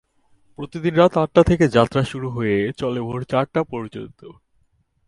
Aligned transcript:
প্রতিদিন 0.59 0.93
রাত 0.95 1.13
আটটা 1.17 1.41
থেকে 1.43 1.65
যাত্রা 1.67 2.01
শুরু 2.03 2.27
হয়ে 2.29 2.57
চলে 2.77 3.01
ভোর 3.01 3.21
চারটা 3.23 3.61
পর্যন্ত। 3.63 4.19